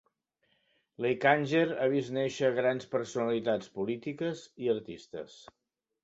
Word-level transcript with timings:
Leikanger 1.05 1.73
ha 1.83 1.89
vist 1.91 2.15
néixer 2.17 2.49
grans 2.59 2.87
personalitats 2.93 3.69
polítiques 3.75 4.41
i 4.65 4.71
artistes. 4.75 5.37